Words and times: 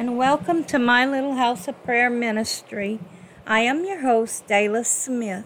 And 0.00 0.16
welcome 0.16 0.64
to 0.64 0.78
my 0.78 1.04
little 1.04 1.34
house 1.34 1.68
of 1.68 1.84
prayer 1.84 2.08
ministry. 2.08 3.00
I 3.46 3.60
am 3.60 3.84
your 3.84 4.00
host, 4.00 4.46
Dayla 4.46 4.86
Smith. 4.86 5.44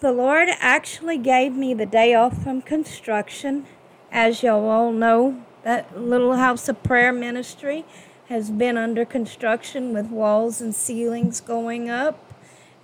The 0.00 0.12
Lord 0.12 0.50
actually 0.60 1.16
gave 1.16 1.54
me 1.54 1.72
the 1.72 1.86
day 1.86 2.12
off 2.12 2.42
from 2.42 2.60
construction. 2.60 3.64
As 4.12 4.42
y'all 4.42 4.68
all 4.68 4.92
know, 4.92 5.42
that 5.62 5.98
little 5.98 6.36
house 6.36 6.68
of 6.68 6.82
prayer 6.82 7.14
ministry 7.14 7.86
has 8.28 8.50
been 8.50 8.76
under 8.76 9.06
construction 9.06 9.94
with 9.94 10.10
walls 10.10 10.60
and 10.60 10.74
ceilings 10.74 11.40
going 11.40 11.88
up. 11.88 12.30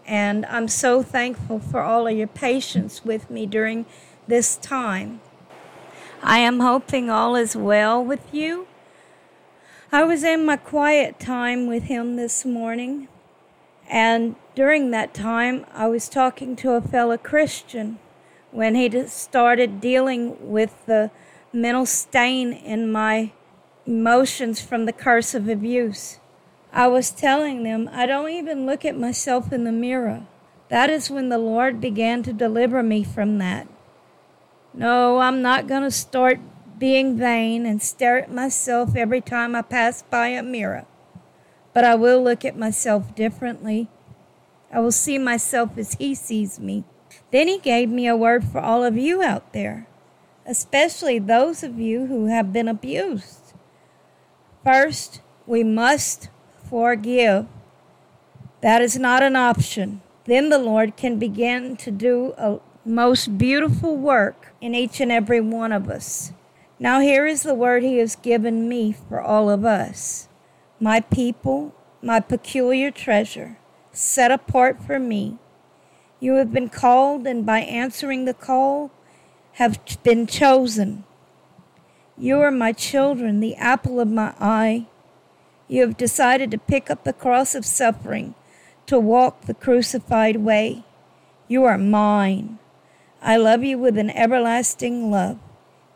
And 0.07 0.47
I'm 0.47 0.69
so 0.69 1.03
thankful 1.03 1.59
for 1.59 1.83
all 1.83 2.07
of 2.07 2.17
your 2.17 2.29
patience 2.29 3.05
with 3.05 3.29
me 3.29 3.45
during 3.45 3.85
this 4.27 4.57
time. 4.57 5.21
I 6.23 6.39
am 6.39 6.61
hoping 6.61 7.11
all 7.11 7.37
is 7.37 7.55
well 7.55 8.03
with 8.03 8.33
you 8.33 8.69
I 9.93 10.05
was 10.05 10.23
in 10.23 10.47
my 10.47 10.57
quiet 10.57 11.19
time 11.19 11.67
with 11.67 11.85
him 11.85 12.15
this 12.15 12.45
morning, 12.45 13.09
and 13.89 14.37
during 14.55 14.93
that 14.93 15.13
time, 15.13 15.67
I 15.75 15.89
was 15.89 16.09
talking 16.09 16.55
to 16.57 16.75
a 16.75 16.81
fellow 16.81 17.17
Christian 17.17 17.99
when 18.53 18.77
he 18.77 18.89
started 19.09 19.81
dealing 19.81 20.37
with 20.49 20.87
the 20.87 21.11
mental 21.53 21.87
stain 21.87 22.53
in 22.53 22.93
my 22.93 23.33
emotions 23.85 24.61
from 24.61 24.85
the 24.85 24.93
curse 24.93 25.35
of 25.35 25.49
abuse. 25.49 26.21
I 26.73 26.87
was 26.87 27.11
telling 27.11 27.65
them, 27.65 27.91
I 27.93 28.07
don't 28.07 28.31
even 28.31 28.67
look 28.67 28.85
at 28.85 28.97
myself 28.97 29.53
in 29.53 29.65
the 29.65 29.73
mirror. 29.73 30.23
That 30.69 30.89
is 30.89 31.11
when 31.11 31.31
the 31.31 31.39
Lord 31.39 31.81
began 31.81 32.23
to 32.23 32.33
deliver 32.33 32.85
me 32.85 33.03
from 33.03 33.39
that. 33.39 33.67
No, 34.73 35.19
I'm 35.19 35.43
not 35.43 35.67
going 35.67 35.83
to 35.83 35.91
start 35.91 36.39
being 36.81 37.17
vain 37.17 37.67
and 37.67 37.83
stare 37.83 38.19
at 38.19 38.33
myself 38.33 38.97
every 38.97 39.21
time 39.21 39.55
I 39.55 39.61
pass 39.61 40.01
by 40.01 40.29
a 40.29 40.43
mirror. 40.43 40.87
But 41.75 41.85
I 41.85 41.95
will 41.95 42.25
look 42.25 42.43
at 42.45 42.57
myself 42.57 43.15
differently. 43.15 43.89
I 44.73 44.81
will 44.81 44.91
see 44.91 45.19
myself 45.19 45.77
as 45.77 45.93
He 45.95 46.15
sees 46.15 46.59
me. 46.59 46.85
Then 47.31 47.49
He 47.49 47.59
gave 47.59 47.91
me 47.91 48.09
a 48.09 48.17
word 48.17 48.45
for 48.45 48.61
all 48.61 48.83
of 48.83 48.97
you 48.97 49.23
out 49.23 49.53
there, 49.53 49.87
especially 50.47 51.19
those 51.19 51.63
of 51.63 51.79
you 51.79 52.07
who 52.07 52.27
have 52.27 52.53
been 52.53 52.67
abused. 52.67 53.53
First, 54.65 55.21
we 55.47 55.63
must 55.63 56.31
forgive. 56.69 57.47
That 58.63 58.81
is 58.81 58.99
not 58.99 59.23
an 59.23 59.37
option. 59.37 60.01
Then 60.25 60.49
the 60.49 60.59
Lord 60.59 60.97
can 60.97 61.19
begin 61.19 61.77
to 61.77 61.91
do 61.91 62.33
a 62.39 62.59
most 62.87 63.37
beautiful 63.37 63.97
work 63.97 64.55
in 64.63 64.75
each 64.75 64.99
and 65.01 65.13
every 65.13 65.41
one 65.41 65.73
of 65.73 65.91
us. 65.91 66.33
Now, 66.83 67.01
here 67.01 67.27
is 67.27 67.43
the 67.43 67.55
word 67.55 67.83
he 67.83 67.99
has 67.99 68.17
given 68.17 68.67
me 68.67 68.93
for 68.93 69.21
all 69.21 69.51
of 69.51 69.67
us 69.67 70.29
my 70.81 71.01
people, 71.01 71.75
my 72.01 72.21
peculiar 72.21 72.91
treasure, 72.91 73.59
set 73.93 74.31
apart 74.31 74.83
for 74.83 74.99
me. 74.99 75.37
You 76.21 76.37
have 76.37 76.55
been 76.55 76.71
called, 76.71 77.27
and 77.27 77.45
by 77.45 77.61
answering 77.61 78.25
the 78.25 78.33
call, 78.33 78.91
have 79.55 79.79
been 80.03 80.27
chosen. 80.27 81.05
You 82.17 82.41
are 82.41 82.51
my 82.51 82.73
children, 82.73 83.41
the 83.41 83.57
apple 83.57 84.01
of 84.01 84.09
my 84.09 84.33
eye. 84.41 84.87
You 85.69 85.83
have 85.83 85.99
decided 85.99 86.51
to 86.51 86.59
pick 86.59 86.91
up 86.91 87.05
the 87.05 87.13
cross 87.13 87.55
of 87.55 87.67
suffering, 87.67 88.35
to 88.87 88.99
walk 88.99 89.43
the 89.43 89.55
crucified 89.55 90.37
way. 90.37 90.85
You 91.47 91.65
are 91.65 91.77
mine. 91.77 92.59
I 93.21 93.37
love 93.37 93.63
you 93.63 93.77
with 93.77 93.99
an 93.99 94.09
everlasting 94.11 95.11
love. 95.11 95.39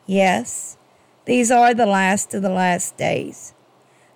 Yes, 0.06 0.76
these 1.24 1.50
are 1.50 1.72
the 1.72 1.86
last 1.86 2.34
of 2.34 2.42
the 2.42 2.50
last 2.50 2.98
days. 2.98 3.54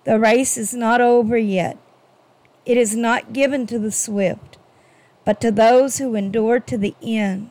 The 0.03 0.19
race 0.19 0.55
is 0.55 0.73
not 0.73 1.01
over 1.01 1.37
yet. 1.37 1.77
It 2.65 2.77
is 2.77 2.95
not 2.95 3.33
given 3.33 3.65
to 3.67 3.79
the 3.79 3.91
swift, 3.91 4.59
but 5.25 5.41
to 5.41 5.51
those 5.51 5.97
who 5.97 6.13
endure 6.13 6.59
to 6.59 6.77
the 6.77 6.95
end. 7.01 7.49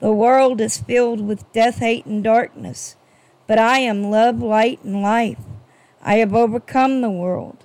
The 0.00 0.12
world 0.12 0.60
is 0.60 0.78
filled 0.78 1.26
with 1.26 1.50
death, 1.52 1.78
hate, 1.78 2.04
and 2.04 2.22
darkness, 2.22 2.96
but 3.46 3.58
I 3.58 3.78
am 3.78 4.10
love, 4.10 4.42
light, 4.42 4.84
and 4.84 5.00
life. 5.00 5.40
I 6.02 6.16
have 6.16 6.34
overcome 6.34 7.00
the 7.00 7.10
world. 7.10 7.64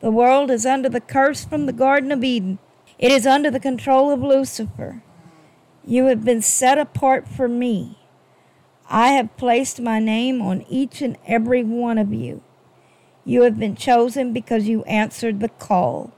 The 0.00 0.10
world 0.10 0.50
is 0.50 0.64
under 0.64 0.88
the 0.88 1.00
curse 1.00 1.44
from 1.44 1.66
the 1.66 1.74
Garden 1.74 2.10
of 2.10 2.24
Eden. 2.24 2.58
It 2.98 3.12
is 3.12 3.26
under 3.26 3.50
the 3.50 3.60
control 3.60 4.10
of 4.10 4.22
Lucifer. 4.22 5.02
You 5.84 6.06
have 6.06 6.24
been 6.24 6.40
set 6.40 6.78
apart 6.78 7.28
for 7.28 7.48
me. 7.48 7.99
I 8.92 9.12
have 9.12 9.36
placed 9.36 9.80
my 9.80 10.00
name 10.00 10.42
on 10.42 10.62
each 10.68 11.00
and 11.00 11.16
every 11.24 11.62
one 11.62 11.96
of 11.96 12.12
you. 12.12 12.42
You 13.24 13.42
have 13.42 13.56
been 13.56 13.76
chosen 13.76 14.32
because 14.32 14.66
you 14.66 14.82
answered 14.82 15.38
the 15.38 15.48
call. 15.48 16.12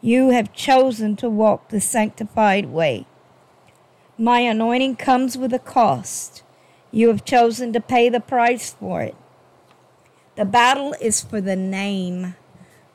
You 0.00 0.30
have 0.30 0.52
chosen 0.52 1.14
to 1.16 1.30
walk 1.30 1.68
the 1.68 1.80
sanctified 1.80 2.66
way. 2.66 3.06
My 4.18 4.40
anointing 4.40 4.96
comes 4.96 5.38
with 5.38 5.54
a 5.54 5.60
cost. 5.60 6.42
You 6.90 7.06
have 7.08 7.24
chosen 7.24 7.72
to 7.74 7.80
pay 7.80 8.08
the 8.08 8.18
price 8.18 8.72
for 8.72 9.02
it. 9.02 9.14
The 10.34 10.44
battle 10.44 10.96
is 11.00 11.20
for 11.20 11.40
the 11.40 11.54
name. 11.54 12.34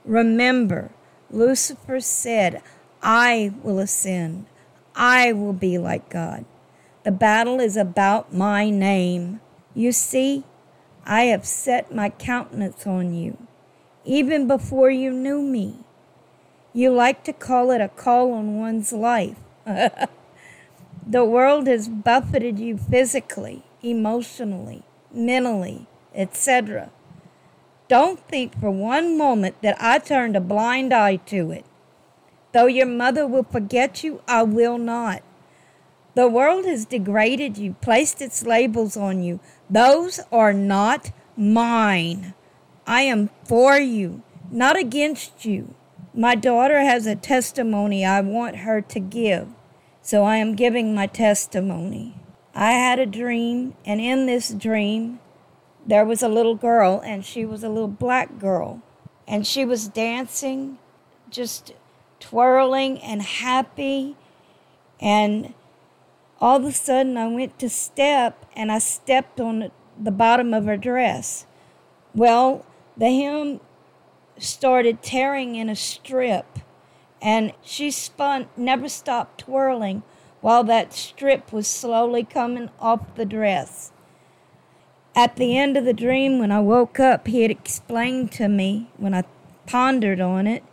Remember, 0.04 0.92
Lucifer 1.32 2.02
said, 2.02 2.62
I 3.02 3.54
will 3.64 3.80
ascend. 3.80 4.48
I 4.94 5.32
will 5.32 5.54
be 5.54 5.78
like 5.78 6.10
God. 6.10 6.44
The 7.06 7.12
battle 7.12 7.60
is 7.60 7.78
about 7.78 8.34
my 8.34 8.72
name. 8.72 9.40
You 9.76 9.92
see, 9.92 10.44
I 11.06 11.26
have 11.26 11.46
set 11.46 11.94
my 11.94 12.10
countenance 12.10 12.88
on 12.88 13.14
you, 13.14 13.38
even 14.04 14.48
before 14.48 14.90
you 14.90 15.12
knew 15.12 15.44
me. 15.44 15.82
You 16.74 16.90
like 16.92 17.24
to 17.26 17.32
call 17.32 17.70
it 17.70 17.80
a 17.80 17.90
call 17.90 18.34
on 18.34 18.58
one's 18.58 18.92
life. 18.92 19.38
the 21.06 21.24
world 21.24 21.68
has 21.68 21.88
buffeted 21.88 22.58
you 22.58 22.76
physically, 22.76 23.62
emotionally, 23.84 24.82
mentally, 25.14 25.86
etc. 26.16 26.90
Don't 27.88 28.20
think 28.28 28.60
for 28.60 28.72
one 28.72 29.16
moment 29.16 29.62
that 29.62 29.78
I 29.80 30.00
turned 30.00 30.36
a 30.36 30.42
blind 30.42 30.92
eye 30.92 31.18
to 31.28 31.52
it. 31.52 31.66
Though 32.52 32.66
your 32.66 32.88
mother 32.88 33.28
will 33.28 33.44
forget 33.44 34.04
you, 34.04 34.24
I 34.28 34.42
will 34.42 34.80
not. 34.80 35.22
The 36.16 36.30
world 36.30 36.66
has 36.66 36.86
degraded 36.86 37.58
you, 37.58 37.76
placed 37.82 38.22
its 38.22 38.46
labels 38.46 38.96
on 38.96 39.22
you. 39.22 39.42
Those 39.70 40.22
are 40.32 40.54
not 40.54 41.12
mine. 41.36 42.34
I 42.88 43.02
am 43.02 43.30
for 43.44 43.78
you, 43.78 44.24
not 44.50 44.78
against 44.78 45.44
you. 45.44 45.76
My 46.14 46.36
daughter 46.36 46.80
has 46.80 47.06
a 47.06 47.16
testimony 47.18 48.06
I 48.06 48.22
want 48.22 48.58
her 48.58 48.80
to 48.80 49.00
give, 49.02 49.50
so 50.02 50.24
I 50.24 50.38
am 50.38 50.56
giving 50.56 50.96
my 50.96 51.08
testimony. 51.08 52.16
I 52.54 52.72
had 52.72 53.00
a 53.00 53.06
dream, 53.06 53.76
and 53.86 54.00
in 54.00 54.26
this 54.26 54.52
dream, 54.52 55.20
there 55.86 56.06
was 56.06 56.24
a 56.24 56.30
little 56.30 56.56
girl, 56.56 57.02
and 57.04 57.26
she 57.26 57.44
was 57.44 57.62
a 57.66 57.70
little 57.70 57.90
black 57.90 58.40
girl, 58.40 58.82
and 59.28 59.46
she 59.46 59.66
was 59.66 59.90
dancing, 59.90 60.78
just 61.30 61.74
twirling 62.22 63.02
and 63.02 63.22
happy, 63.22 64.16
and 65.02 65.54
all 66.42 66.58
of 66.58 66.66
a 66.66 66.72
sudden 66.72 67.18
I 67.18 67.28
went 67.28 67.58
to 67.60 67.70
step 67.70 68.46
and 68.56 68.72
I 68.72 68.80
stepped 68.80 69.40
on 69.40 69.72
the 70.00 70.12
bottom 70.12 70.54
of 70.54 70.66
her 70.66 70.78
dress. 70.78 71.46
Well, 72.14 72.66
the 72.98 73.10
hem 73.10 73.60
started 74.38 75.02
tearing 75.02 75.56
in 75.56 75.70
a 75.70 75.76
strip 75.76 76.60
and 77.22 77.54
she 77.64 77.92
spun, 77.92 78.48
never 78.58 78.90
stopped 78.90 79.40
twirling 79.42 80.04
while 80.42 80.64
that 80.64 80.94
strip 80.94 81.52
was 81.52 81.68
slowly 81.68 82.24
coming 82.24 82.70
off 82.80 83.16
the 83.16 83.26
dress. 83.26 83.92
At 85.16 85.38
the 85.38 85.58
end 85.58 85.78
of 85.78 85.86
the 85.86 85.94
dream, 85.94 86.40
when 86.40 86.52
I 86.52 86.60
woke 86.60 87.00
up, 87.00 87.26
he 87.28 87.42
had 87.42 87.50
explained 87.50 88.32
to 88.34 88.48
me, 88.50 88.92
when 88.98 89.14
I 89.14 89.24
pondered 89.66 90.20
on 90.20 90.46
it, 90.46 90.64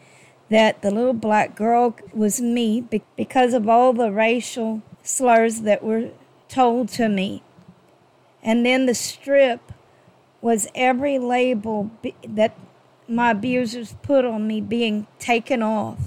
that 0.52 0.82
the 0.82 0.90
little 0.90 1.14
black 1.14 1.56
girl 1.56 1.96
was 2.12 2.38
me 2.38 2.86
because 3.16 3.54
of 3.54 3.66
all 3.66 3.94
the 3.94 4.12
racial 4.12 4.82
slurs 5.02 5.62
that 5.62 5.82
were 5.82 6.10
told 6.46 6.90
to 6.90 7.08
me. 7.08 7.42
And 8.42 8.66
then 8.66 8.84
the 8.84 8.94
strip 8.94 9.72
was 10.42 10.68
every 10.74 11.18
label 11.18 11.90
that 12.28 12.54
my 13.08 13.30
abusers 13.30 13.96
put 14.02 14.26
on 14.26 14.46
me 14.46 14.60
being 14.60 15.06
taken 15.18 15.62
off 15.62 15.98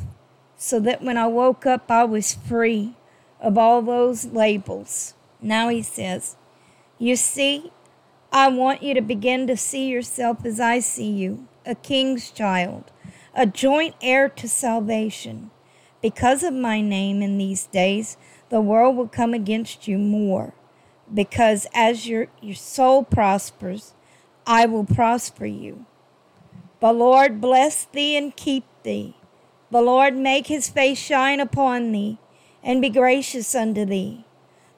so 0.57 0.80
that 0.80 1.01
when 1.01 1.18
I 1.18 1.25
woke 1.25 1.65
up, 1.65 1.89
I 1.89 2.03
was 2.03 2.36
free 2.36 2.94
of 3.39 3.57
all 3.57 3.81
those 3.81 4.25
labels. 4.25 5.15
Now 5.42 5.69
he 5.69 5.81
says, 5.81 6.36
You 7.00 7.15
see, 7.15 7.71
I 8.31 8.50
want 8.50 8.83
you 8.83 8.94
to 8.94 9.01
begin 9.01 9.47
to 9.47 9.57
see 9.57 9.88
yourself 9.88 10.45
as 10.45 10.59
I 10.59 10.80
see 10.80 11.09
you, 11.09 11.47
a 11.65 11.74
king's 11.74 12.30
child, 12.30 12.92
a 13.35 13.45
joint 13.45 13.95
heir 14.01 14.29
to 14.29 14.47
salvation. 14.47 15.51
Because 16.01 16.43
of 16.43 16.53
my 16.53 16.81
name 16.81 17.21
in 17.21 17.37
these 17.37 17.67
days, 17.67 18.17
the 18.49 18.61
world 18.61 18.95
will 18.95 19.07
come 19.07 19.33
against 19.33 19.87
you 19.87 19.97
more 19.97 20.53
because 21.13 21.67
as 21.73 22.07
your, 22.07 22.27
your 22.41 22.55
soul 22.55 23.03
prospers, 23.03 23.93
I 24.47 24.65
will 24.65 24.85
prosper 24.85 25.45
you. 25.45 25.85
The 26.79 26.93
Lord 26.93 27.41
bless 27.41 27.85
thee 27.85 28.17
and 28.17 28.35
keep 28.35 28.65
thee. 28.83 29.15
The 29.71 29.81
Lord 29.81 30.15
make 30.15 30.47
his 30.47 30.69
face 30.69 30.99
shine 30.99 31.39
upon 31.39 31.91
thee 31.91 32.17
and 32.63 32.81
be 32.81 32.89
gracious 32.89 33.55
unto 33.55 33.85
thee. 33.85 34.25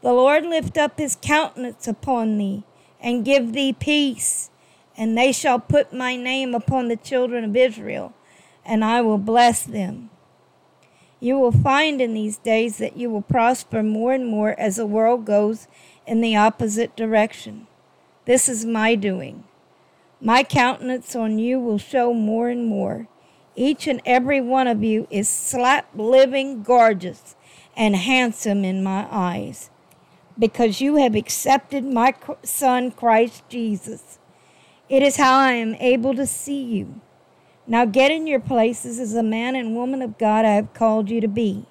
The 0.01 0.13
Lord 0.13 0.45
lift 0.45 0.77
up 0.77 1.00
his 1.00 1.18
countenance 1.21 1.88
upon 1.88 2.38
thee 2.38 2.63
and 3.00 3.25
give 3.25 3.54
thee 3.54 3.74
peace. 3.74 4.50
And 4.95 5.18
they 5.18 5.31
shall 5.31 5.59
put 5.59 5.94
my 5.94 6.15
name 6.15 6.56
upon 6.56 6.88
the 6.88 6.95
children 6.95 7.44
of 7.44 7.56
Israel, 7.56 8.13
and 8.68 8.86
I 8.86 9.02
will 9.02 9.18
bless 9.18 9.64
them. 9.64 10.12
You 11.19 11.40
will 11.40 11.52
find 11.52 12.00
in 12.00 12.14
these 12.14 12.38
days 12.38 12.78
that 12.78 12.96
you 12.96 13.10
will 13.10 13.24
prosper 13.24 13.81
more 13.81 14.14
and 14.14 14.28
more 14.28 14.60
as 14.60 14.75
the 14.75 14.86
world 14.86 15.25
goes 15.25 15.68
in 16.06 16.22
the 16.22 16.36
opposite 16.36 16.96
direction. 16.96 17.66
This 18.25 18.48
is 18.48 18.66
my 18.66 18.94
doing. 18.94 19.46
My 20.22 20.44
countenance 20.44 21.16
on 21.16 21.40
you 21.40 21.60
will 21.60 21.80
show 21.80 22.14
more 22.14 22.50
and 22.50 22.68
more. 22.68 23.08
Each 23.56 23.88
and 23.88 24.02
every 24.06 24.42
one 24.42 24.68
of 24.68 24.84
you 24.84 25.08
is 25.10 25.28
slap 25.28 25.90
living 25.96 26.62
gorgeous 26.62 27.36
and 27.75 27.96
handsome 27.96 28.64
in 28.64 28.84
my 28.84 29.08
eyes 29.10 29.72
because 30.38 30.81
you 30.81 30.98
have 30.98 31.16
accepted 31.16 31.84
my 31.84 32.14
Son, 32.44 32.92
Christ 32.92 33.44
Jesus. 33.50 34.19
It 34.90 35.02
is 35.02 35.18
how 35.18 35.40
I 35.40 35.54
am 35.54 35.75
able 35.75 36.14
to 36.16 36.28
see 36.28 36.62
you. 36.62 37.02
Now 37.68 37.84
get 37.84 38.12
in 38.12 38.28
your 38.28 38.40
places 38.40 38.98
as 38.98 39.14
a 39.14 39.22
man 39.22 39.56
and 39.56 39.75
woman 39.75 40.02
of 40.02 40.18
God 40.18 40.46
I 40.46 40.52
have 40.52 40.74
called 40.74 41.10
you 41.10 41.19
to 41.19 41.28
be. 41.28 41.66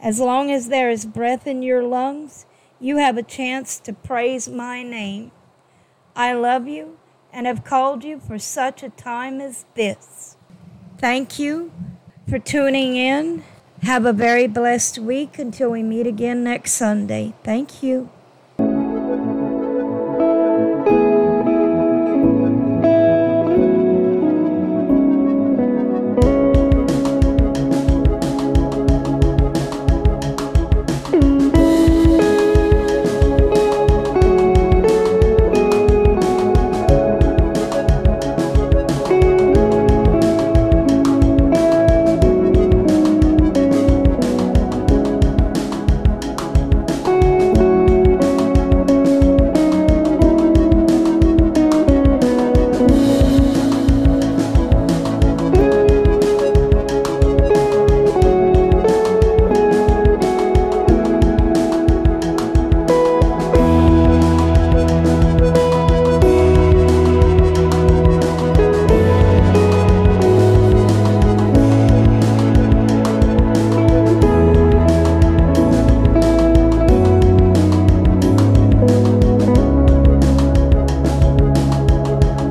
As 0.00 0.20
long 0.20 0.52
as 0.52 0.68
there 0.68 0.88
is 0.88 1.04
breath 1.04 1.46
in 1.46 1.62
your 1.62 1.82
lungs, 1.82 2.46
you 2.78 2.98
have 2.98 3.18
a 3.18 3.22
chance 3.22 3.80
to 3.80 3.92
praise 3.92 4.48
my 4.48 4.82
name. 4.84 5.32
I 6.14 6.32
love 6.32 6.68
you 6.68 6.98
and 7.32 7.46
have 7.46 7.64
called 7.64 8.04
you 8.04 8.20
for 8.20 8.38
such 8.38 8.82
a 8.82 8.90
time 8.90 9.40
as 9.40 9.64
this. 9.74 10.36
Thank 10.98 11.38
you 11.38 11.72
for 12.28 12.38
tuning 12.38 12.96
in. 12.96 13.42
Have 13.82 14.06
a 14.06 14.12
very 14.12 14.46
blessed 14.46 14.98
week 14.98 15.38
until 15.38 15.70
we 15.70 15.82
meet 15.82 16.06
again 16.06 16.44
next 16.44 16.72
Sunday. 16.72 17.34
Thank 17.42 17.82
you. 17.82 18.10